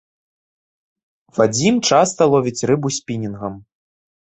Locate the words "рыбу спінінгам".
2.73-3.53